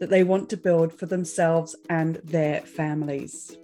that 0.00 0.10
they 0.10 0.24
want 0.24 0.50
to 0.50 0.56
build 0.56 0.92
for 0.92 1.06
themselves 1.06 1.76
and 1.88 2.16
their 2.24 2.60
families. 2.60 3.56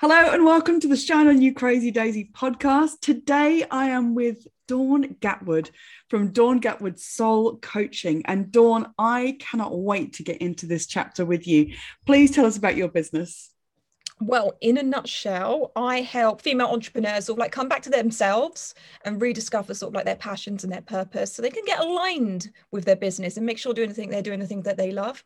Hello 0.00 0.32
and 0.32 0.44
welcome 0.44 0.78
to 0.80 0.88
the 0.88 0.96
Shine 0.96 1.26
on 1.26 1.42
You 1.42 1.52
Crazy 1.52 1.90
Daisy 1.90 2.30
podcast. 2.32 3.00
Today 3.00 3.64
I 3.70 3.86
am 3.88 4.14
with 4.14 4.46
Dawn 4.68 5.16
Gatwood 5.20 5.70
from 6.08 6.30
Dawn 6.30 6.60
Gatwood 6.60 6.98
Soul 6.98 7.56
Coaching. 7.56 8.22
And 8.26 8.52
Dawn, 8.52 8.94
I 8.98 9.36
cannot 9.40 9.76
wait 9.76 10.12
to 10.14 10.22
get 10.22 10.38
into 10.38 10.66
this 10.66 10.86
chapter 10.86 11.24
with 11.24 11.48
you. 11.48 11.74
Please 12.06 12.30
tell 12.30 12.46
us 12.46 12.56
about 12.56 12.76
your 12.76 12.88
business. 12.88 13.50
Well, 14.20 14.56
in 14.60 14.78
a 14.78 14.82
nutshell, 14.82 15.70
I 15.76 16.00
help 16.00 16.42
female 16.42 16.68
entrepreneurs 16.68 17.26
sort 17.26 17.36
of 17.36 17.40
like 17.40 17.52
come 17.52 17.68
back 17.68 17.82
to 17.82 17.90
themselves 17.90 18.74
and 19.04 19.22
rediscover 19.22 19.74
sort 19.74 19.90
of 19.90 19.94
like 19.94 20.06
their 20.06 20.16
passions 20.16 20.64
and 20.64 20.72
their 20.72 20.82
purpose 20.82 21.32
so 21.32 21.40
they 21.40 21.50
can 21.50 21.64
get 21.64 21.78
aligned 21.78 22.50
with 22.72 22.84
their 22.84 22.96
business 22.96 23.36
and 23.36 23.46
make 23.46 23.58
sure 23.58 23.72
doing 23.72 23.88
the 23.88 23.94
thing 23.94 24.10
they're 24.10 24.22
doing 24.22 24.40
the 24.40 24.46
thing 24.46 24.62
that 24.62 24.76
they 24.76 24.90
love. 24.90 25.22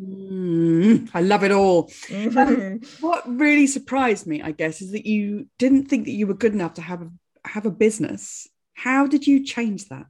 Mm, 0.00 1.10
I 1.12 1.20
love 1.20 1.44
it 1.44 1.52
all. 1.52 1.88
Mm-hmm. 2.08 2.38
Um, 2.38 2.80
what 3.00 3.28
really 3.28 3.66
surprised 3.66 4.26
me, 4.26 4.42
I 4.42 4.52
guess, 4.52 4.80
is 4.80 4.92
that 4.92 5.06
you 5.06 5.48
didn't 5.58 5.86
think 5.86 6.04
that 6.04 6.12
you 6.12 6.26
were 6.26 6.34
good 6.34 6.52
enough 6.52 6.74
to 6.74 6.82
have 6.82 7.02
a 7.02 7.10
have 7.44 7.66
a 7.66 7.70
business. 7.70 8.48
How 8.74 9.06
did 9.06 9.26
you 9.26 9.44
change 9.44 9.88
that? 9.88 10.06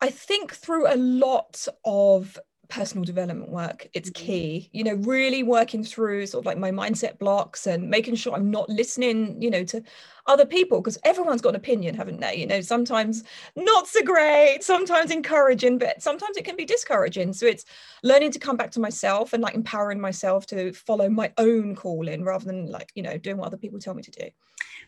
I 0.00 0.10
think 0.10 0.54
through 0.54 0.92
a 0.92 0.96
lot 0.96 1.66
of 1.84 2.38
personal 2.68 3.04
development 3.04 3.50
work 3.50 3.88
it's 3.94 4.10
mm-hmm. 4.10 4.26
key. 4.26 4.70
You 4.72 4.84
know 4.84 4.94
really 4.94 5.42
working 5.42 5.82
through 5.82 6.26
sort 6.26 6.42
of 6.42 6.46
like 6.46 6.58
my 6.58 6.70
mindset 6.70 7.18
blocks 7.18 7.66
and 7.66 7.88
making 7.88 8.16
sure 8.16 8.34
i'm 8.34 8.50
not 8.50 8.68
listening 8.68 9.40
you 9.40 9.50
know 9.50 9.64
to 9.64 9.82
other 10.26 10.44
people 10.44 10.80
because 10.80 10.98
everyone's 11.04 11.40
got 11.40 11.50
an 11.50 11.56
opinion 11.56 11.94
haven't 11.94 12.20
they? 12.20 12.36
You 12.36 12.46
know 12.46 12.60
sometimes 12.60 13.24
not 13.56 13.88
so 13.88 14.02
great 14.02 14.58
sometimes 14.60 15.10
encouraging 15.10 15.78
but 15.78 16.02
sometimes 16.02 16.36
it 16.36 16.44
can 16.44 16.56
be 16.56 16.64
discouraging. 16.64 17.32
So 17.32 17.46
it's 17.46 17.64
learning 18.02 18.32
to 18.32 18.38
come 18.38 18.56
back 18.56 18.70
to 18.72 18.80
myself 18.80 19.32
and 19.32 19.42
like 19.42 19.54
empowering 19.54 20.00
myself 20.00 20.46
to 20.46 20.72
follow 20.72 21.08
my 21.08 21.32
own 21.38 21.74
calling 21.74 22.24
rather 22.24 22.44
than 22.44 22.66
like 22.66 22.92
you 22.94 23.02
know 23.02 23.16
doing 23.16 23.38
what 23.38 23.46
other 23.46 23.56
people 23.56 23.78
tell 23.78 23.94
me 23.94 24.02
to 24.02 24.10
do. 24.10 24.28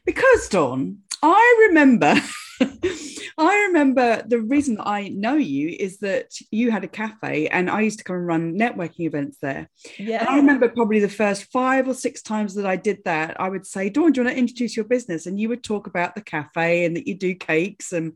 Because 0.04 0.48
dawn 0.48 0.98
i 1.22 1.66
remember 1.68 2.14
I 3.38 3.66
remember 3.68 4.22
the 4.26 4.40
reason 4.40 4.76
I 4.80 5.08
know 5.08 5.34
you 5.34 5.74
is 5.78 5.98
that 5.98 6.34
you 6.50 6.70
had 6.70 6.84
a 6.84 6.88
cafe 6.88 7.48
and 7.48 7.70
I 7.70 7.80
used 7.80 7.98
to 7.98 8.04
come 8.04 8.16
and 8.16 8.26
run 8.26 8.58
networking 8.58 9.06
events 9.06 9.38
there. 9.40 9.70
Yeah. 9.98 10.20
And 10.20 10.28
I 10.28 10.36
remember 10.36 10.68
probably 10.68 11.00
the 11.00 11.08
first 11.08 11.44
five 11.44 11.88
or 11.88 11.94
six 11.94 12.20
times 12.22 12.54
that 12.54 12.66
I 12.66 12.76
did 12.76 12.98
that, 13.04 13.40
I 13.40 13.48
would 13.48 13.66
say, 13.66 13.88
Dawn, 13.88 14.12
do 14.12 14.20
you 14.20 14.24
want 14.26 14.36
to 14.36 14.38
introduce 14.38 14.76
your 14.76 14.84
business? 14.84 15.26
And 15.26 15.40
you 15.40 15.48
would 15.48 15.64
talk 15.64 15.86
about 15.86 16.14
the 16.14 16.20
cafe 16.20 16.84
and 16.84 16.96
that 16.96 17.06
you 17.06 17.14
do 17.14 17.34
cakes. 17.34 17.92
And 17.92 18.12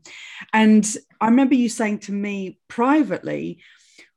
and 0.53 0.95
I 1.19 1.25
remember 1.25 1.55
you 1.55 1.69
saying 1.69 1.99
to 1.99 2.11
me 2.11 2.59
privately, 2.67 3.63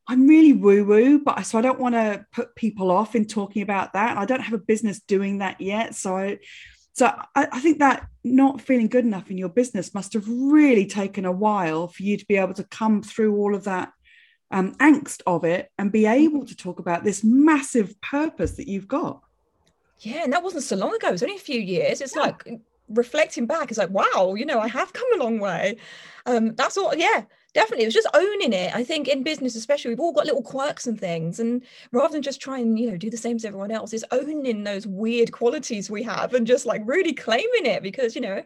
I'm 0.08 0.26
really 0.26 0.52
woo 0.52 0.84
woo, 0.84 1.20
but 1.20 1.42
so 1.42 1.58
I 1.58 1.62
don't 1.62 1.80
want 1.80 1.94
to 1.94 2.26
put 2.32 2.54
people 2.54 2.90
off 2.90 3.14
in 3.14 3.26
talking 3.26 3.62
about 3.62 3.92
that. 3.92 4.16
I 4.16 4.24
don't 4.24 4.40
have 4.40 4.54
a 4.54 4.58
business 4.58 5.00
doing 5.00 5.38
that 5.38 5.60
yet. 5.60 5.94
So 5.94 6.16
I 6.16 6.38
so 6.98 7.06
I, 7.36 7.46
I, 7.52 7.60
think 7.60 7.78
that 7.78 8.08
not 8.24 8.60
feeling 8.60 8.88
good 8.88 9.04
enough 9.04 9.30
in 9.30 9.38
your 9.38 9.48
business 9.48 9.94
must 9.94 10.12
have 10.14 10.28
really 10.28 10.84
taken 10.84 11.24
a 11.24 11.30
while 11.30 11.86
for 11.86 12.02
you 12.02 12.16
to 12.16 12.26
be 12.26 12.36
able 12.36 12.54
to 12.54 12.64
come 12.64 13.02
through 13.02 13.36
all 13.36 13.54
of 13.54 13.64
that 13.64 13.92
um, 14.50 14.74
angst 14.76 15.22
of 15.24 15.44
it 15.44 15.70
and 15.78 15.92
be 15.92 16.06
able 16.06 16.44
to 16.44 16.56
talk 16.56 16.80
about 16.80 17.04
this 17.04 17.22
massive 17.22 18.00
purpose 18.00 18.56
that 18.56 18.66
you've 18.66 18.88
got. 18.88 19.22
Yeah, 20.00 20.24
and 20.24 20.32
that 20.32 20.42
wasn't 20.42 20.64
so 20.64 20.74
long 20.74 20.92
ago. 20.92 21.08
It 21.08 21.12
was 21.12 21.22
only 21.22 21.36
a 21.36 21.40
few 21.40 21.60
years. 21.60 22.00
It's 22.00 22.16
yeah. 22.16 22.22
like 22.22 22.48
reflecting 22.88 23.46
back, 23.46 23.70
it's 23.70 23.78
like, 23.78 23.90
wow, 23.90 24.34
you 24.36 24.46
know, 24.46 24.58
I 24.58 24.66
have 24.66 24.92
come 24.92 25.12
a 25.14 25.22
long 25.22 25.38
way. 25.38 25.76
Um, 26.26 26.54
that's 26.56 26.76
all, 26.76 26.94
yeah, 26.96 27.22
definitely. 27.54 27.84
It 27.84 27.88
was 27.88 27.94
just 27.94 28.08
owning 28.14 28.52
it. 28.52 28.74
I 28.74 28.84
think 28.84 29.08
in 29.08 29.22
business, 29.22 29.56
especially, 29.56 29.90
we've 29.90 30.00
all 30.00 30.12
got 30.12 30.26
little 30.26 30.42
quirks 30.42 30.86
and 30.86 30.98
things. 30.98 31.40
And 31.40 31.62
rather 31.92 32.12
than 32.12 32.22
just 32.22 32.40
try 32.40 32.58
and, 32.58 32.78
you 32.78 32.90
know, 32.90 32.96
do 32.96 33.10
the 33.10 33.16
same 33.16 33.36
as 33.36 33.44
everyone 33.44 33.70
else, 33.70 33.92
is 33.92 34.04
owning 34.10 34.64
those 34.64 34.86
weird 34.86 35.32
qualities 35.32 35.90
we 35.90 36.02
have 36.04 36.34
and 36.34 36.46
just 36.46 36.66
like 36.66 36.82
really 36.84 37.12
claiming 37.12 37.66
it 37.66 37.82
because, 37.82 38.14
you 38.14 38.20
know, 38.20 38.42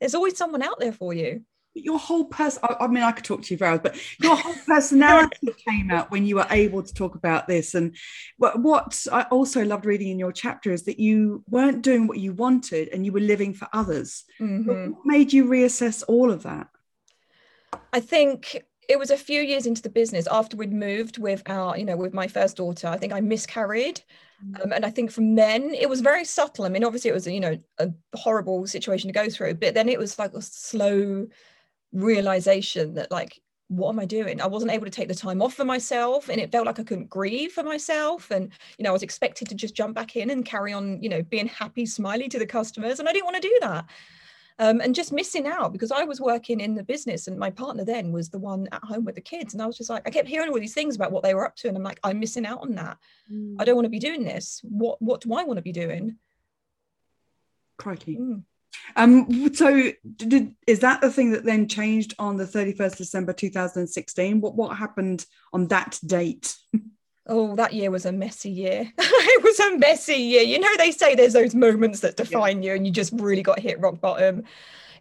there's 0.00 0.14
always 0.14 0.36
someone 0.36 0.62
out 0.62 0.78
there 0.78 0.92
for 0.92 1.12
you 1.12 1.44
your 1.74 1.98
whole 1.98 2.24
person 2.24 2.60
I, 2.64 2.76
I, 2.80 2.86
mean 2.88 3.02
i 3.02 3.12
could 3.12 3.24
talk 3.24 3.42
to 3.42 3.54
you 3.54 3.58
for 3.58 3.64
hours 3.64 3.80
but 3.82 3.96
your 4.22 4.36
whole 4.36 4.54
personality 4.66 5.54
came 5.68 5.90
out 5.90 6.10
when 6.10 6.26
you 6.26 6.36
were 6.36 6.46
able 6.50 6.82
to 6.82 6.94
talk 6.94 7.14
about 7.14 7.46
this 7.46 7.74
and 7.74 7.94
what, 8.38 8.60
what 8.60 9.06
i 9.12 9.22
also 9.24 9.64
loved 9.64 9.86
reading 9.86 10.08
in 10.08 10.18
your 10.18 10.32
chapter 10.32 10.72
is 10.72 10.84
that 10.84 10.98
you 10.98 11.44
weren't 11.48 11.82
doing 11.82 12.06
what 12.06 12.18
you 12.18 12.32
wanted 12.32 12.88
and 12.88 13.06
you 13.06 13.12
were 13.12 13.20
living 13.20 13.54
for 13.54 13.68
others 13.72 14.24
mm-hmm. 14.40 14.90
what 14.90 15.06
made 15.06 15.32
you 15.32 15.44
reassess 15.44 16.02
all 16.08 16.30
of 16.30 16.42
that 16.42 16.68
i 17.92 18.00
think 18.00 18.64
it 18.88 18.98
was 18.98 19.10
a 19.10 19.16
few 19.16 19.40
years 19.40 19.66
into 19.66 19.82
the 19.82 19.88
business 19.88 20.26
after 20.30 20.56
we'd 20.56 20.72
moved 20.72 21.18
with 21.18 21.42
our 21.46 21.76
you 21.76 21.84
know 21.84 21.96
with 21.96 22.14
my 22.14 22.26
first 22.26 22.56
daughter 22.56 22.88
i 22.88 22.96
think 22.96 23.12
i 23.12 23.20
miscarried 23.20 24.02
mm. 24.44 24.64
um, 24.64 24.72
and 24.72 24.84
I 24.84 24.90
think 24.90 25.10
from 25.10 25.34
then 25.34 25.74
it 25.74 25.88
was 25.88 26.00
very 26.00 26.24
subtle. 26.24 26.64
I 26.64 26.68
mean, 26.70 26.84
obviously 26.84 27.10
it 27.10 27.14
was, 27.14 27.26
you 27.26 27.40
know, 27.40 27.58
a 27.78 27.90
horrible 28.14 28.66
situation 28.66 29.08
to 29.08 29.14
go 29.14 29.28
through, 29.28 29.54
but 29.54 29.74
then 29.74 29.88
it 29.88 29.98
was 29.98 30.18
like 30.18 30.32
a 30.32 30.42
slow 30.42 31.26
realization 31.92 32.94
that 32.94 33.10
like 33.10 33.40
what 33.70 33.90
am 33.90 34.00
I 34.00 34.04
doing? 34.04 34.40
I 34.40 34.48
wasn't 34.48 34.72
able 34.72 34.86
to 34.86 34.90
take 34.90 35.06
the 35.06 35.14
time 35.14 35.40
off 35.40 35.54
for 35.54 35.64
myself 35.64 36.28
and 36.28 36.40
it 36.40 36.50
felt 36.50 36.66
like 36.66 36.80
I 36.80 36.82
couldn't 36.82 37.08
grieve 37.08 37.52
for 37.52 37.62
myself. 37.62 38.28
And, 38.32 38.50
you 38.76 38.82
know, 38.82 38.90
I 38.90 38.92
was 38.92 39.04
expected 39.04 39.48
to 39.48 39.54
just 39.54 39.76
jump 39.76 39.94
back 39.94 40.16
in 40.16 40.30
and 40.30 40.44
carry 40.44 40.72
on, 40.72 41.00
you 41.00 41.08
know, 41.08 41.22
being 41.22 41.46
happy, 41.46 41.86
smiley 41.86 42.28
to 42.30 42.38
the 42.40 42.46
customers. 42.46 42.98
And 42.98 43.08
I 43.08 43.12
didn't 43.12 43.26
want 43.26 43.36
to 43.36 43.48
do 43.48 43.58
that. 43.60 43.84
Um, 44.60 44.82
and 44.82 44.94
just 44.94 45.10
missing 45.10 45.46
out 45.46 45.72
because 45.72 45.90
I 45.90 46.04
was 46.04 46.20
working 46.20 46.60
in 46.60 46.74
the 46.74 46.82
business 46.82 47.28
and 47.28 47.38
my 47.38 47.48
partner 47.48 47.82
then 47.82 48.12
was 48.12 48.28
the 48.28 48.38
one 48.38 48.68
at 48.72 48.84
home 48.84 49.06
with 49.06 49.14
the 49.14 49.20
kids. 49.22 49.54
And 49.54 49.62
I 49.62 49.66
was 49.66 49.78
just 49.78 49.88
like, 49.88 50.06
I 50.06 50.10
kept 50.10 50.28
hearing 50.28 50.50
all 50.50 50.60
these 50.60 50.74
things 50.74 50.96
about 50.96 51.12
what 51.12 51.22
they 51.22 51.32
were 51.32 51.46
up 51.46 51.56
to. 51.56 51.68
And 51.68 51.76
I'm 51.78 51.82
like, 51.82 51.98
I'm 52.04 52.20
missing 52.20 52.44
out 52.44 52.60
on 52.60 52.74
that. 52.74 52.98
Mm. 53.32 53.56
I 53.58 53.64
don't 53.64 53.74
want 53.74 53.86
to 53.86 53.90
be 53.90 53.98
doing 53.98 54.22
this. 54.22 54.60
What, 54.62 55.00
what 55.00 55.22
do 55.22 55.32
I 55.32 55.44
want 55.44 55.56
to 55.56 55.62
be 55.62 55.72
doing? 55.72 56.16
Crikey. 57.78 58.18
Mm. 58.18 58.42
Um, 58.96 59.54
so 59.54 59.92
did, 60.16 60.54
is 60.66 60.80
that 60.80 61.00
the 61.00 61.10
thing 61.10 61.32
that 61.32 61.44
then 61.44 61.66
changed 61.66 62.14
on 62.18 62.36
the 62.36 62.44
31st 62.44 62.98
December 62.98 63.32
2016? 63.32 64.40
What 64.42 64.54
what 64.54 64.76
happened 64.76 65.24
on 65.52 65.68
that 65.68 65.98
date? 66.04 66.54
Oh, 67.26 67.54
that 67.56 67.72
year 67.72 67.90
was 67.90 68.06
a 68.06 68.12
messy 68.12 68.50
year. 68.50 68.90
it 68.98 69.42
was 69.42 69.60
a 69.60 69.78
messy 69.78 70.14
year. 70.14 70.42
You 70.42 70.58
know, 70.58 70.76
they 70.78 70.90
say 70.90 71.14
there's 71.14 71.34
those 71.34 71.54
moments 71.54 72.00
that 72.00 72.16
define 72.16 72.62
yeah. 72.62 72.70
you 72.70 72.76
and 72.76 72.86
you 72.86 72.92
just 72.92 73.12
really 73.14 73.42
got 73.42 73.60
hit 73.60 73.78
rock 73.80 74.00
bottom. 74.00 74.42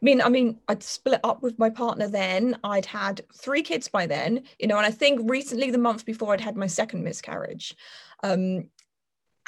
I 0.01 0.05
mean, 0.05 0.21
I 0.21 0.29
mean, 0.29 0.59
I'd 0.67 0.83
split 0.83 1.19
up 1.23 1.41
with 1.41 1.59
my 1.59 1.69
partner 1.69 2.07
then. 2.07 2.57
I'd 2.63 2.85
had 2.85 3.21
three 3.33 3.61
kids 3.61 3.87
by 3.87 4.05
then, 4.05 4.43
you 4.57 4.67
know, 4.67 4.77
and 4.77 4.85
I 4.85 4.91
think 4.91 5.29
recently, 5.29 5.71
the 5.71 5.77
month 5.77 6.05
before, 6.05 6.33
I'd 6.33 6.41
had 6.41 6.55
my 6.55 6.67
second 6.67 7.03
miscarriage. 7.03 7.75
Um, 8.23 8.69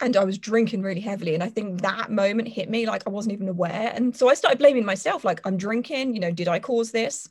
and 0.02 0.18
I 0.18 0.24
was 0.24 0.38
drinking 0.38 0.82
really 0.82 1.00
heavily. 1.00 1.36
And 1.36 1.44
I 1.44 1.50
think 1.50 1.82
that 1.82 2.12
moment 2.12 2.48
hit 2.48 2.70
me 2.70 2.88
like 2.88 3.04
I 3.06 3.12
wasn't 3.12 3.34
even 3.34 3.48
aware. 3.48 3.92
And 3.96 4.16
so 4.16 4.30
I 4.30 4.34
started 4.34 4.58
blaming 4.58 4.84
myself, 4.86 5.24
like, 5.24 5.40
I'm 5.46 5.58
drinking, 5.58 6.16
you 6.16 6.20
know, 6.20 6.32
did 6.32 6.48
I 6.48 6.60
cause 6.60 6.92
this? 6.92 7.30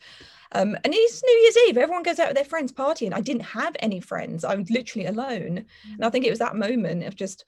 Um, 0.52 0.76
and 0.84 0.92
it's 0.94 1.22
New 1.22 1.32
Year's 1.32 1.56
Eve, 1.68 1.76
everyone 1.78 2.02
goes 2.02 2.18
out 2.18 2.28
with 2.28 2.36
their 2.36 2.44
friends 2.44 2.72
partying. 2.72 3.14
I 3.14 3.20
didn't 3.20 3.42
have 3.42 3.76
any 3.80 4.00
friends, 4.00 4.44
I 4.44 4.56
was 4.56 4.70
literally 4.70 5.06
alone. 5.06 5.64
And 5.94 6.04
I 6.04 6.10
think 6.10 6.24
it 6.24 6.30
was 6.30 6.40
that 6.40 6.56
moment 6.56 7.04
of 7.04 7.14
just, 7.14 7.44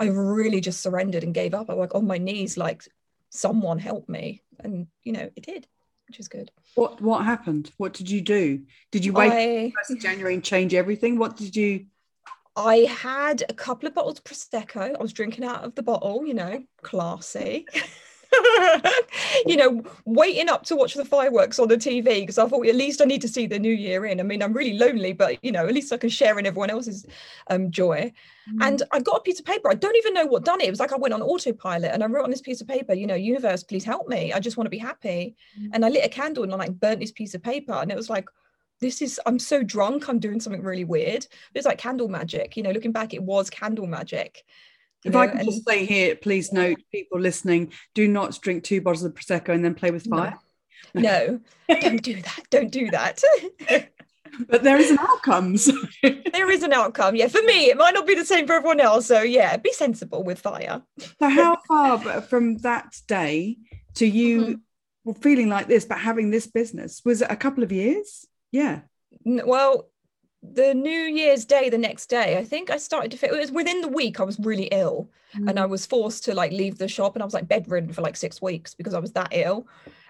I 0.00 0.06
really 0.06 0.60
just 0.60 0.80
surrendered 0.80 1.22
and 1.22 1.34
gave 1.34 1.54
up. 1.54 1.68
I 1.68 1.74
was 1.74 1.80
like 1.80 1.94
on 1.94 2.06
my 2.06 2.18
knees, 2.18 2.56
like, 2.56 2.82
someone 3.30 3.78
help 3.78 4.08
me. 4.08 4.42
And, 4.60 4.86
you 5.02 5.12
know, 5.12 5.30
it 5.36 5.44
did 5.44 5.66
which 6.06 6.20
is 6.20 6.28
good. 6.28 6.50
What 6.74 7.00
what 7.00 7.24
happened? 7.24 7.70
What 7.78 7.94
did 7.94 8.10
you 8.10 8.20
do? 8.20 8.62
Did 8.90 9.06
you 9.06 9.14
wait 9.14 9.32
I, 9.32 9.72
first 9.74 10.02
January 10.02 10.34
and 10.34 10.44
change 10.44 10.74
everything? 10.74 11.18
What 11.18 11.36
did 11.36 11.56
you 11.56 11.86
I 12.56 12.78
had 12.88 13.42
a 13.48 13.54
couple 13.54 13.88
of 13.88 13.94
bottles 13.94 14.18
of 14.18 14.24
prosecco. 14.24 14.96
I 14.96 15.02
was 15.02 15.12
drinking 15.12 15.44
out 15.44 15.64
of 15.64 15.74
the 15.74 15.82
bottle, 15.82 16.24
you 16.24 16.34
know, 16.34 16.62
classy. 16.82 17.66
you 19.46 19.56
know, 19.56 19.82
waiting 20.04 20.48
up 20.48 20.64
to 20.64 20.76
watch 20.76 20.94
the 20.94 21.04
fireworks 21.04 21.58
on 21.58 21.68
the 21.68 21.76
TV 21.76 22.20
because 22.20 22.38
I 22.38 22.46
thought 22.46 22.66
at 22.66 22.74
least 22.74 23.00
I 23.00 23.04
need 23.04 23.22
to 23.22 23.28
see 23.28 23.46
the 23.46 23.58
new 23.58 23.72
year 23.72 24.06
in. 24.06 24.20
I 24.20 24.22
mean, 24.22 24.42
I'm 24.42 24.52
really 24.52 24.78
lonely, 24.78 25.12
but 25.12 25.42
you 25.44 25.52
know, 25.52 25.66
at 25.66 25.74
least 25.74 25.92
I 25.92 25.96
can 25.96 26.10
share 26.10 26.38
in 26.38 26.46
everyone 26.46 26.70
else's 26.70 27.06
um, 27.48 27.70
joy. 27.70 28.12
Mm. 28.52 28.66
And 28.66 28.82
I 28.92 29.00
got 29.00 29.18
a 29.18 29.22
piece 29.22 29.38
of 29.38 29.46
paper. 29.46 29.70
I 29.70 29.74
don't 29.74 29.96
even 29.96 30.14
know 30.14 30.26
what 30.26 30.44
done 30.44 30.60
it. 30.60 30.66
It 30.66 30.70
was 30.70 30.80
like 30.80 30.92
I 30.92 30.96
went 30.96 31.14
on 31.14 31.22
autopilot 31.22 31.92
and 31.92 32.02
I 32.02 32.06
wrote 32.06 32.24
on 32.24 32.30
this 32.30 32.42
piece 32.42 32.60
of 32.60 32.68
paper, 32.68 32.94
you 32.94 33.06
know, 33.06 33.14
universe, 33.14 33.62
please 33.62 33.84
help 33.84 34.08
me. 34.08 34.32
I 34.32 34.40
just 34.40 34.56
want 34.56 34.66
to 34.66 34.70
be 34.70 34.78
happy. 34.78 35.36
Mm. 35.60 35.70
And 35.72 35.84
I 35.84 35.88
lit 35.88 36.04
a 36.04 36.08
candle 36.08 36.44
and 36.44 36.52
I 36.52 36.56
like 36.56 36.78
burnt 36.78 37.00
this 37.00 37.12
piece 37.12 37.34
of 37.34 37.42
paper, 37.42 37.72
and 37.72 37.90
it 37.90 37.96
was 37.96 38.10
like 38.10 38.26
this 38.80 39.00
is 39.00 39.20
I'm 39.24 39.38
so 39.38 39.62
drunk, 39.62 40.08
I'm 40.08 40.18
doing 40.18 40.40
something 40.40 40.62
really 40.62 40.84
weird. 40.84 41.26
It's 41.54 41.66
like 41.66 41.78
candle 41.78 42.08
magic, 42.08 42.56
you 42.56 42.62
know, 42.62 42.70
looking 42.70 42.92
back, 42.92 43.14
it 43.14 43.22
was 43.22 43.48
candle 43.50 43.86
magic. 43.86 44.44
If 45.04 45.12
know, 45.12 45.20
I 45.20 45.26
can 45.28 45.44
just 45.44 45.68
say 45.68 45.84
here, 45.84 46.16
please 46.16 46.52
note, 46.52 46.78
people 46.90 47.20
listening, 47.20 47.72
do 47.94 48.08
not 48.08 48.40
drink 48.40 48.64
two 48.64 48.80
bottles 48.80 49.04
of 49.04 49.14
prosecco 49.14 49.50
and 49.50 49.64
then 49.64 49.74
play 49.74 49.90
with 49.90 50.06
fire. 50.06 50.38
No, 50.94 51.40
no 51.68 51.80
don't 51.80 52.02
do 52.02 52.22
that. 52.22 52.40
Don't 52.50 52.70
do 52.70 52.90
that. 52.90 53.22
but 54.48 54.62
there 54.62 54.78
is 54.78 54.90
an 54.90 54.98
outcome. 55.00 55.56
So. 55.56 55.72
there 56.02 56.50
is 56.50 56.62
an 56.62 56.72
outcome. 56.72 57.16
Yeah, 57.16 57.28
for 57.28 57.42
me, 57.42 57.66
it 57.66 57.76
might 57.76 57.94
not 57.94 58.06
be 58.06 58.14
the 58.14 58.24
same 58.24 58.46
for 58.46 58.54
everyone 58.54 58.80
else. 58.80 59.06
So 59.06 59.22
yeah, 59.22 59.56
be 59.56 59.72
sensible 59.72 60.22
with 60.22 60.40
fire. 60.40 60.82
so 60.98 61.28
how 61.28 61.58
far 61.68 62.20
from 62.22 62.58
that 62.58 62.96
day 63.06 63.58
to 63.94 64.06
you 64.06 64.60
mm-hmm. 65.06 65.12
feeling 65.20 65.48
like 65.48 65.68
this, 65.68 65.84
but 65.84 65.98
having 65.98 66.30
this 66.30 66.46
business 66.46 67.02
was 67.04 67.22
it 67.22 67.30
a 67.30 67.36
couple 67.36 67.62
of 67.62 67.72
years? 67.72 68.26
Yeah. 68.52 68.80
Well, 69.24 69.88
the 70.52 70.74
New 70.74 70.90
Year's 70.90 71.44
Day, 71.44 71.70
the 71.70 71.78
next 71.78 72.06
day, 72.06 72.36
I 72.36 72.44
think 72.44 72.70
I 72.70 72.76
started 72.76 73.10
to 73.12 73.16
feel 73.16 73.34
it 73.34 73.40
was 73.40 73.52
within 73.52 73.80
the 73.80 73.88
week 73.88 74.20
I 74.20 74.24
was 74.24 74.38
really 74.38 74.68
ill 74.72 75.08
mm. 75.34 75.48
and 75.48 75.58
I 75.58 75.66
was 75.66 75.86
forced 75.86 76.24
to 76.24 76.34
like 76.34 76.52
leave 76.52 76.78
the 76.78 76.88
shop 76.88 77.16
and 77.16 77.22
I 77.22 77.24
was 77.24 77.34
like 77.34 77.48
bedridden 77.48 77.92
for 77.92 78.02
like 78.02 78.16
six 78.16 78.42
weeks 78.42 78.74
because 78.74 78.94
I 78.94 78.98
was 78.98 79.12
that 79.12 79.28
ill. 79.32 79.66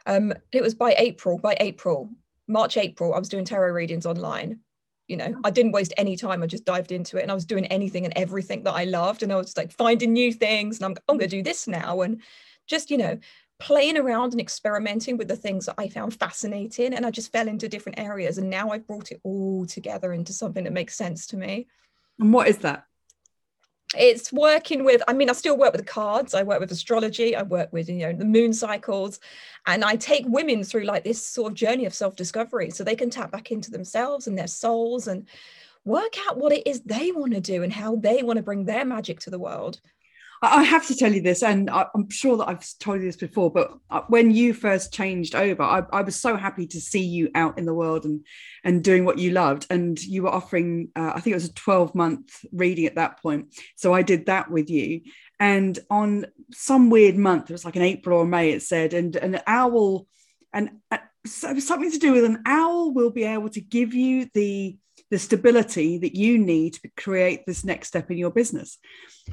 Um, 0.06 0.32
it 0.52 0.62
was 0.62 0.74
by 0.74 0.94
April, 0.98 1.38
by 1.38 1.56
April, 1.60 2.10
March, 2.48 2.76
April, 2.76 3.14
I 3.14 3.18
was 3.18 3.28
doing 3.28 3.44
tarot 3.44 3.72
readings 3.72 4.06
online. 4.06 4.60
You 5.08 5.18
know, 5.18 5.36
I 5.44 5.50
didn't 5.50 5.72
waste 5.72 5.92
any 5.98 6.16
time. 6.16 6.42
I 6.42 6.46
just 6.46 6.64
dived 6.64 6.90
into 6.90 7.18
it 7.18 7.22
and 7.22 7.30
I 7.30 7.34
was 7.34 7.44
doing 7.44 7.66
anything 7.66 8.04
and 8.04 8.16
everything 8.16 8.62
that 8.64 8.72
I 8.72 8.84
loved. 8.84 9.22
And 9.22 9.32
I 9.32 9.36
was 9.36 9.56
like 9.56 9.70
finding 9.70 10.12
new 10.12 10.32
things 10.32 10.78
and 10.78 10.86
I'm, 10.86 10.96
I'm 11.08 11.18
going 11.18 11.28
to 11.28 11.36
do 11.36 11.42
this 11.42 11.68
now. 11.68 12.00
And 12.00 12.22
just, 12.66 12.90
you 12.90 12.96
know, 12.96 13.18
playing 13.58 13.96
around 13.96 14.32
and 14.32 14.40
experimenting 14.40 15.16
with 15.16 15.28
the 15.28 15.36
things 15.36 15.66
that 15.66 15.76
I 15.78 15.88
found 15.88 16.14
fascinating. 16.14 16.94
And 16.94 17.06
I 17.06 17.10
just 17.10 17.32
fell 17.32 17.48
into 17.48 17.68
different 17.68 17.98
areas. 17.98 18.38
And 18.38 18.50
now 18.50 18.70
I've 18.70 18.86
brought 18.86 19.12
it 19.12 19.20
all 19.22 19.64
together 19.66 20.12
into 20.12 20.32
something 20.32 20.64
that 20.64 20.72
makes 20.72 20.96
sense 20.96 21.26
to 21.28 21.36
me. 21.36 21.68
And 22.18 22.32
what 22.32 22.48
is 22.48 22.58
that? 22.58 22.86
It's 23.96 24.32
working 24.32 24.84
with, 24.84 25.02
I 25.06 25.12
mean, 25.12 25.30
I 25.30 25.34
still 25.34 25.56
work 25.56 25.72
with 25.72 25.80
the 25.80 25.92
cards, 25.92 26.34
I 26.34 26.42
work 26.42 26.58
with 26.58 26.72
astrology, 26.72 27.36
I 27.36 27.42
work 27.42 27.72
with, 27.72 27.88
you 27.88 27.98
know, 27.98 28.12
the 28.12 28.24
moon 28.24 28.52
cycles, 28.52 29.20
and 29.66 29.84
I 29.84 29.94
take 29.94 30.24
women 30.26 30.64
through 30.64 30.82
like 30.82 31.04
this 31.04 31.24
sort 31.24 31.52
of 31.52 31.56
journey 31.56 31.86
of 31.86 31.94
self 31.94 32.16
discovery 32.16 32.70
so 32.70 32.82
they 32.82 32.96
can 32.96 33.10
tap 33.10 33.30
back 33.30 33.52
into 33.52 33.70
themselves 33.70 34.26
and 34.26 34.36
their 34.36 34.48
souls 34.48 35.06
and 35.06 35.28
work 35.84 36.14
out 36.26 36.38
what 36.38 36.52
it 36.52 36.66
is 36.66 36.80
they 36.80 37.12
want 37.12 37.34
to 37.34 37.40
do 37.40 37.62
and 37.62 37.72
how 37.72 37.94
they 37.96 38.22
want 38.22 38.38
to 38.38 38.42
bring 38.42 38.64
their 38.64 38.84
magic 38.84 39.20
to 39.20 39.30
the 39.30 39.38
world. 39.38 39.80
I 40.52 40.62
have 40.62 40.86
to 40.88 40.96
tell 40.96 41.12
you 41.12 41.20
this, 41.20 41.42
and 41.42 41.70
I'm 41.70 42.08
sure 42.10 42.36
that 42.36 42.48
I've 42.48 42.66
told 42.78 43.00
you 43.00 43.06
this 43.06 43.16
before, 43.16 43.50
but 43.50 43.72
uh, 43.90 44.02
when 44.08 44.30
you 44.30 44.52
first 44.52 44.92
changed 44.92 45.34
over, 45.34 45.62
I, 45.62 45.82
I, 45.92 46.02
was 46.02 46.16
so 46.16 46.36
happy 46.36 46.66
to 46.68 46.80
see 46.80 47.04
you 47.04 47.30
out 47.34 47.58
in 47.58 47.66
the 47.66 47.74
world 47.74 48.04
and 48.04 48.24
and 48.64 48.82
doing 48.82 49.04
what 49.04 49.18
you 49.18 49.30
loved. 49.30 49.66
And 49.70 50.02
you 50.02 50.22
were 50.22 50.34
offering, 50.34 50.88
uh, 50.96 51.12
I 51.14 51.20
think 51.20 51.32
it 51.32 51.36
was 51.36 51.48
a 51.48 51.54
12 51.54 51.94
month 51.94 52.44
reading 52.52 52.86
at 52.86 52.96
that 52.96 53.20
point. 53.22 53.54
So 53.76 53.92
I 53.94 54.02
did 54.02 54.26
that 54.26 54.50
with 54.50 54.70
you. 54.70 55.02
And 55.38 55.78
on 55.90 56.26
some 56.52 56.90
weird 56.90 57.16
month, 57.16 57.50
it 57.50 57.54
was 57.54 57.64
like 57.64 57.76
an 57.76 57.82
April 57.82 58.20
or 58.20 58.26
May, 58.26 58.50
it 58.50 58.62
said, 58.62 58.94
and 58.94 59.14
an 59.16 59.40
owl, 59.46 60.06
and 60.52 60.70
uh, 60.90 60.98
so 61.26 61.58
something 61.58 61.90
to 61.90 61.98
do 61.98 62.12
with 62.12 62.24
an 62.24 62.42
owl 62.46 62.92
will 62.92 63.10
be 63.10 63.24
able 63.24 63.48
to 63.50 63.60
give 63.60 63.94
you 63.94 64.28
the 64.34 64.76
the 65.14 65.18
stability 65.20 65.96
that 65.96 66.16
you 66.16 66.36
need 66.36 66.72
to 66.74 66.90
create 66.96 67.46
this 67.46 67.62
next 67.62 67.86
step 67.86 68.10
in 68.10 68.18
your 68.18 68.32
business. 68.32 68.78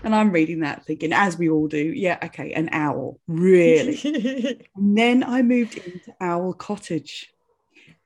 And 0.04 0.14
I'm 0.14 0.30
reading 0.30 0.60
that 0.60 0.86
thinking, 0.86 1.12
as 1.12 1.40
we 1.40 1.50
all 1.50 1.68
do, 1.68 1.80
yeah, 1.80 2.20
okay, 2.26 2.54
an 2.54 2.70
owl, 2.72 3.20
really. 3.28 4.00
and 4.76 4.96
then 4.96 5.24
I 5.24 5.42
moved 5.42 5.80
into 5.80 6.14
Owl 6.22 6.54
Cottage. 6.54 7.31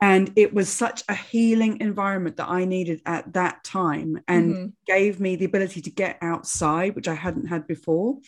And 0.05 0.31
it 0.35 0.53
was 0.53 0.69
such 0.69 1.03
a 1.09 1.15
healing 1.15 1.79
environment 1.81 2.37
that 2.37 2.47
I 2.47 2.65
needed 2.65 3.01
at 3.07 3.33
that 3.33 3.63
time 3.63 4.19
and 4.27 4.53
mm-hmm. 4.53 4.65
gave 4.85 5.19
me 5.19 5.35
the 5.35 5.45
ability 5.45 5.81
to 5.81 5.89
get 5.89 6.19
outside, 6.21 6.95
which 6.95 7.07
I 7.07 7.15
hadn't 7.15 7.47
had 7.47 7.65
before 7.65 8.19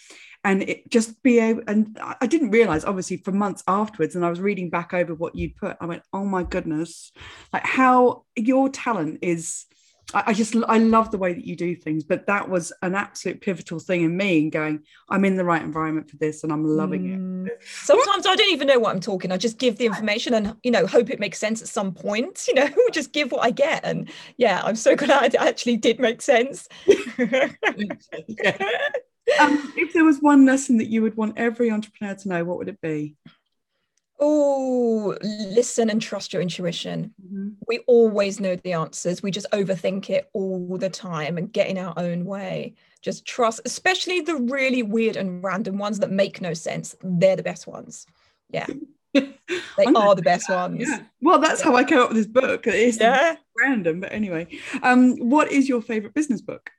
and 0.44 0.64
it 0.64 0.90
just 0.90 1.22
be 1.24 1.40
able 1.40 1.62
and 1.68 2.00
i 2.22 2.28
didn't 2.28 2.52
realize 2.52 2.86
obviously 2.86 3.18
for 3.18 3.32
months 3.32 3.64
afterwards 3.68 4.16
and 4.16 4.24
i 4.26 4.30
was 4.30 4.40
reading 4.40 4.70
back 4.70 4.94
over 4.94 5.14
what 5.14 5.36
you'd 5.36 5.56
put 5.56 5.76
i 5.82 5.86
went 5.86 6.04
oh 6.14 6.24
my 6.24 6.44
goodness 6.44 7.12
like 7.52 7.66
how 7.66 8.24
your 8.36 8.70
talent 8.70 9.20
is 9.22 9.66
I, 10.14 10.32
just 10.32 10.56
I 10.70 10.78
love 10.78 11.12
the 11.12 11.18
way 11.18 11.34
that 11.34 11.46
you 11.46 11.58
do 11.58 11.76
things, 11.76 12.06
but 12.06 12.28
that 12.28 12.48
was 12.48 12.72
an 12.82 12.96
absolute 12.96 13.42
pivotal 13.42 13.80
thing 13.80 14.04
in 14.04 14.16
me 14.16 14.40
and 14.40 14.52
going, 14.52 14.84
I'm 15.10 15.26
in 15.26 15.36
the 15.36 15.44
right 15.44 15.62
environment 15.62 16.10
for 16.10 16.16
this 16.16 16.44
and 16.44 16.54
I'm 16.54 16.64
loving 16.64 17.04
mm. 17.04 17.14
it. 17.14 17.37
Sometimes 17.84 18.26
I 18.26 18.36
don't 18.36 18.52
even 18.52 18.68
know 18.68 18.80
what 18.80 18.94
I'm 18.94 19.00
talking. 19.00 19.32
I 19.32 19.38
just 19.38 19.58
give 19.58 19.78
the 19.78 19.86
information 19.86 20.34
and 20.34 20.56
you 20.64 20.72
know 20.72 20.86
hope 20.86 21.10
it 21.10 21.20
makes 21.20 21.40
sense 21.40 21.62
at 21.62 21.68
some 21.68 21.94
point. 21.94 22.46
You 22.48 22.56
know, 22.56 22.70
just 22.92 23.14
give 23.14 23.32
what 23.32 23.44
I 23.44 23.52
get. 23.52 23.84
And 23.84 24.10
yeah, 24.38 24.62
I'm 24.64 24.76
so 24.76 24.96
glad 24.98 25.34
it 25.34 25.42
actually 25.42 25.78
did 25.78 26.00
make 26.00 26.22
sense. 26.22 26.68
um, 26.88 26.94
if 29.76 29.94
there 29.94 30.06
was 30.06 30.20
one 30.20 30.46
lesson 30.46 30.78
that 30.78 30.88
you 30.88 31.02
would 31.02 31.18
want 31.18 31.38
every 31.38 31.72
entrepreneur 31.72 32.16
to 32.16 32.30
know, 32.30 32.44
what 32.44 32.58
would 32.58 32.70
it 32.70 32.82
be? 32.82 33.16
Oh, 34.20 35.16
listen 35.22 35.92
and 35.92 36.02
trust 36.02 36.34
your 36.34 36.42
intuition. 36.42 37.14
Mm-hmm. 37.24 37.50
We 37.68 37.80
always 37.86 38.40
know 38.40 38.56
the 38.56 38.74
answers. 38.74 39.22
We 39.22 39.30
just 39.30 39.46
overthink 39.54 40.10
it 40.10 40.30
all 40.34 40.78
the 40.78 40.90
time 40.90 41.38
and 41.38 41.54
get 41.54 41.68
in 41.68 41.78
our 41.78 41.94
own 41.98 42.26
way. 42.26 42.74
Just 43.08 43.26
trust, 43.26 43.62
especially 43.64 44.20
the 44.20 44.36
really 44.36 44.84
weird 44.84 45.16
and 45.16 45.42
random 45.42 45.78
ones 45.78 46.00
that 46.00 46.12
make 46.12 46.42
no 46.42 46.54
sense. 46.54 46.94
They're 47.02 47.38
the 47.38 47.42
best 47.42 47.66
ones. 47.66 48.06
Yeah. 48.50 48.68
they 49.14 49.86
are 49.96 50.14
the 50.14 50.22
best 50.22 50.50
ones. 50.50 50.86
Yeah. 50.86 51.04
Well, 51.22 51.40
that's 51.40 51.62
how 51.62 51.74
I 51.74 51.86
came 51.86 52.00
up 52.00 52.10
with 52.10 52.18
this 52.18 52.28
book. 52.28 52.68
It's 52.68 53.00
yeah. 53.00 53.38
random, 53.58 54.02
but 54.02 54.12
anyway. 54.12 54.48
Um, 54.84 55.16
what 55.20 55.50
is 55.50 55.70
your 55.70 55.82
favorite 55.82 56.14
business 56.14 56.42
book? 56.42 56.70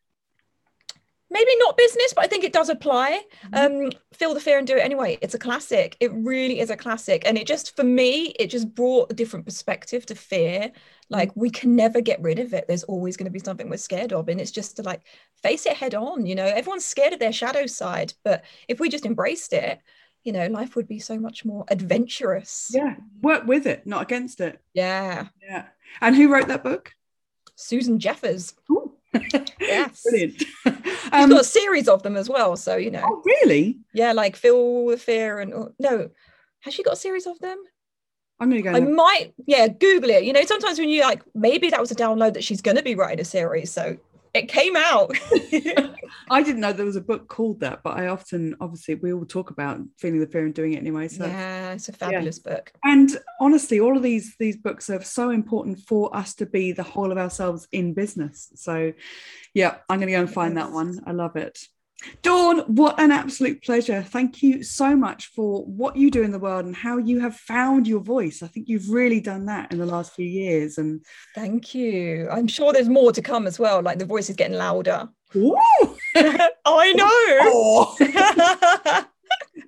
Maybe 1.30 1.50
not 1.58 1.76
business, 1.76 2.12
but 2.14 2.24
I 2.24 2.28
think 2.28 2.44
it 2.44 2.52
does 2.52 2.68
apply. 2.68 3.22
Mm-hmm. 3.52 3.84
Um, 3.84 3.92
Feel 4.12 4.34
the 4.34 4.40
Fear 4.40 4.58
and 4.58 4.66
Do 4.66 4.76
It 4.76 4.80
Anyway. 4.80 5.18
It's 5.20 5.34
a 5.34 5.38
classic. 5.38 5.96
It 6.00 6.12
really 6.12 6.60
is 6.60 6.70
a 6.70 6.76
classic. 6.76 7.22
And 7.26 7.36
it 7.36 7.46
just, 7.46 7.76
for 7.76 7.84
me, 7.84 8.34
it 8.38 8.48
just 8.48 8.74
brought 8.74 9.12
a 9.12 9.14
different 9.14 9.44
perspective 9.44 10.06
to 10.06 10.14
fear. 10.14 10.60
Mm-hmm. 10.60 10.78
Like, 11.10 11.32
we 11.34 11.50
can 11.50 11.76
never 11.76 12.00
get 12.00 12.20
rid 12.20 12.38
of 12.38 12.52
it. 12.54 12.66
There's 12.66 12.84
always 12.84 13.16
going 13.16 13.26
to 13.26 13.30
be 13.30 13.38
something 13.38 13.68
we're 13.68 13.76
scared 13.76 14.12
of. 14.12 14.28
And 14.28 14.40
it's 14.40 14.50
just 14.50 14.76
to 14.76 14.82
like 14.82 15.02
face 15.42 15.66
it 15.66 15.76
head 15.76 15.94
on. 15.94 16.26
You 16.26 16.34
know, 16.34 16.46
everyone's 16.46 16.84
scared 16.84 17.12
of 17.12 17.18
their 17.18 17.32
shadow 17.32 17.66
side. 17.66 18.14
But 18.24 18.44
if 18.68 18.80
we 18.80 18.88
just 18.88 19.06
embraced 19.06 19.52
it, 19.52 19.80
you 20.24 20.32
know, 20.32 20.46
life 20.48 20.76
would 20.76 20.88
be 20.88 20.98
so 20.98 21.18
much 21.18 21.44
more 21.44 21.64
adventurous. 21.68 22.70
Yeah. 22.74 22.96
Work 23.22 23.46
with 23.46 23.66
it, 23.66 23.86
not 23.86 24.02
against 24.02 24.40
it. 24.40 24.60
Yeah. 24.74 25.28
Yeah. 25.42 25.66
And 26.00 26.14
who 26.14 26.30
wrote 26.30 26.48
that 26.48 26.64
book? 26.64 26.92
Susan 27.54 27.98
Jeffers. 27.98 28.54
Ooh. 28.70 28.87
Yes. 29.60 30.02
Brilliant. 30.08 30.44
Um, 31.10 31.30
She's 31.30 31.32
got 31.32 31.40
a 31.40 31.44
series 31.44 31.88
of 31.88 32.02
them 32.02 32.18
as 32.18 32.28
well. 32.28 32.54
So, 32.54 32.76
you 32.76 32.90
know. 32.90 33.02
Oh, 33.02 33.22
really? 33.24 33.78
Yeah, 33.94 34.12
like 34.12 34.36
Feel 34.36 34.88
the 34.88 34.98
Fear 34.98 35.38
and 35.38 35.54
oh, 35.54 35.72
no. 35.78 36.10
Has 36.60 36.74
she 36.74 36.82
got 36.82 36.92
a 36.94 36.96
series 36.96 37.26
of 37.26 37.38
them? 37.38 37.56
I'm 38.38 38.50
gonna 38.50 38.60
go. 38.60 38.72
I 38.72 38.80
might, 38.80 39.32
yeah, 39.46 39.68
Google 39.68 40.10
it. 40.10 40.24
You 40.24 40.34
know, 40.34 40.44
sometimes 40.44 40.78
when 40.78 40.90
you 40.90 41.00
like, 41.00 41.22
maybe 41.34 41.70
that 41.70 41.80
was 41.80 41.90
a 41.90 41.94
download 41.94 42.34
that 42.34 42.44
she's 42.44 42.60
gonna 42.60 42.82
be 42.82 42.94
writing 42.94 43.20
a 43.20 43.24
series. 43.24 43.72
So 43.72 43.96
it 44.34 44.48
came 44.48 44.76
out. 44.76 45.12
I 46.30 46.42
didn't 46.42 46.60
know 46.60 46.72
there 46.72 46.86
was 46.86 46.96
a 46.96 47.00
book 47.00 47.28
called 47.28 47.60
that, 47.60 47.82
but 47.82 47.96
I 47.96 48.08
often, 48.08 48.56
obviously, 48.60 48.94
we 48.96 49.12
all 49.12 49.24
talk 49.24 49.50
about 49.50 49.80
feeling 49.98 50.20
the 50.20 50.26
fear 50.26 50.44
and 50.44 50.54
doing 50.54 50.74
it 50.74 50.78
anyway. 50.78 51.08
So 51.08 51.26
yeah, 51.26 51.72
it's 51.72 51.88
a 51.88 51.92
fabulous 51.92 52.40
yeah. 52.44 52.54
book. 52.54 52.72
And 52.84 53.16
honestly, 53.40 53.80
all 53.80 53.96
of 53.96 54.02
these 54.02 54.36
these 54.38 54.56
books 54.56 54.90
are 54.90 55.02
so 55.02 55.30
important 55.30 55.80
for 55.80 56.14
us 56.14 56.34
to 56.36 56.46
be 56.46 56.72
the 56.72 56.82
whole 56.82 57.12
of 57.12 57.18
ourselves 57.18 57.66
in 57.72 57.94
business. 57.94 58.50
So, 58.54 58.92
yeah, 59.54 59.76
I'm 59.88 59.98
going 59.98 60.08
to 60.08 60.12
go 60.12 60.20
and 60.20 60.32
find 60.32 60.56
that 60.56 60.72
one. 60.72 61.00
I 61.06 61.12
love 61.12 61.36
it. 61.36 61.58
Dawn, 62.22 62.60
what 62.60 63.00
an 63.00 63.10
absolute 63.10 63.62
pleasure. 63.62 64.02
Thank 64.02 64.42
you 64.42 64.62
so 64.62 64.94
much 64.94 65.26
for 65.26 65.64
what 65.64 65.96
you 65.96 66.10
do 66.10 66.22
in 66.22 66.30
the 66.30 66.38
world 66.38 66.64
and 66.64 66.76
how 66.76 66.98
you 66.98 67.20
have 67.20 67.36
found 67.36 67.88
your 67.88 68.00
voice. 68.00 68.42
I 68.42 68.46
think 68.46 68.68
you've 68.68 68.90
really 68.90 69.20
done 69.20 69.46
that 69.46 69.72
in 69.72 69.78
the 69.78 69.86
last 69.86 70.14
few 70.14 70.26
years. 70.26 70.78
And 70.78 71.04
thank 71.34 71.74
you. 71.74 72.28
I'm 72.30 72.46
sure 72.46 72.72
there's 72.72 72.88
more 72.88 73.12
to 73.12 73.22
come 73.22 73.46
as 73.46 73.58
well. 73.58 73.82
Like 73.82 73.98
the 73.98 74.04
voice 74.04 74.30
is 74.30 74.36
getting 74.36 74.56
louder. 74.56 75.08
I 75.34 76.92
know. 78.08 79.04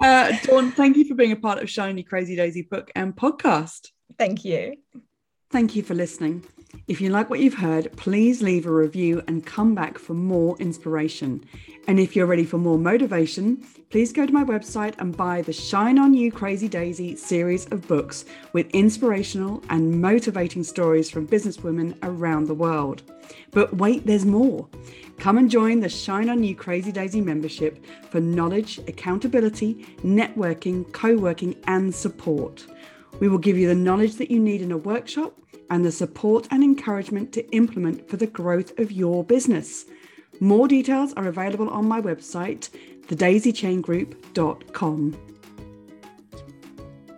uh, 0.07 0.33
Dawn, 0.45 0.73
thank 0.73 0.97
you 0.97 1.05
for 1.05 1.15
being 1.15 1.33
a 1.33 1.37
part 1.37 1.61
of 1.61 1.69
Shiny 1.69 2.03
Crazy 2.03 2.37
Daisy 2.37 2.63
book 2.63 2.91
and 2.95 3.15
podcast. 3.15 3.89
Thank 4.19 4.45
you. 4.45 4.77
Thank 5.51 5.75
you 5.75 5.83
for 5.83 5.95
listening. 5.95 6.45
If 6.87 7.01
you 7.01 7.11
like 7.11 7.31
what 7.31 7.41
you've 7.41 7.55
heard, 7.55 7.97
please 7.97 8.43
leave 8.43 8.67
a 8.67 8.73
review 8.73 9.23
and 9.29 9.47
come 9.47 9.75
back 9.75 9.99
for 9.99 10.15
more 10.15 10.57
inspiration. 10.59 11.45
And 11.87 11.99
if 11.99 12.15
you're 12.15 12.27
ready 12.27 12.45
for 12.45 12.59
more 12.59 12.79
motivation, 12.79 13.65
please 13.91 14.13
go 14.13 14.27
to 14.27 14.33
my 14.33 14.45
website 14.45 14.95
and 14.99 15.17
buy 15.17 15.43
the 15.43 15.53
Shine 15.53 15.99
On 15.99 16.15
You 16.15 16.31
Crazy 16.31 16.69
Daisy 16.69 17.17
series 17.17 17.67
of 17.67 17.87
books 17.87 18.25
with 18.53 18.71
inspirational 18.71 19.63
and 19.71 20.01
motivating 20.01 20.65
stories 20.65 21.11
from 21.11 21.27
businesswomen 21.27 21.97
around 22.03 22.47
the 22.47 22.55
world. 22.55 23.03
But 23.53 23.75
wait, 23.77 24.07
there's 24.07 24.27
more. 24.27 24.69
Come 25.19 25.39
and 25.39 25.51
join 25.51 25.81
the 25.81 25.89
Shine 25.89 26.29
On 26.29 26.43
You 26.43 26.55
Crazy 26.55 26.93
Daisy 26.93 27.21
membership 27.21 27.85
for 28.11 28.21
knowledge, 28.21 28.79
accountability, 28.89 29.87
networking, 30.03 30.91
co 30.93 31.17
working, 31.17 31.57
and 31.65 31.95
support. 31.95 32.67
We 33.19 33.29
will 33.29 33.39
give 33.39 33.59
you 33.59 33.69
the 33.69 33.75
knowledge 33.75 34.17
that 34.17 34.31
you 34.31 34.41
need 34.41 34.63
in 34.63 34.73
a 34.73 34.79
workshop 34.79 35.37
and 35.71 35.85
the 35.85 35.93
support 35.93 36.47
and 36.51 36.63
encouragement 36.63 37.33
to 37.33 37.51
implement 37.53 38.09
for 38.09 38.17
the 38.17 38.27
growth 38.27 38.79
of 38.79 38.93
your 38.93 39.25
business. 39.25 39.87
More 40.41 40.69
details 40.69 41.15
are 41.15 41.29
available 41.29 41.71
on 41.71 41.89
my 41.89 42.01
website, 42.01 42.69
thedaisychaingroup.com. 43.07 45.30